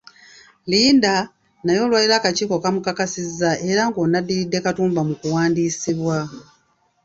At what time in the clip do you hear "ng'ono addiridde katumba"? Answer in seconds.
3.89-5.01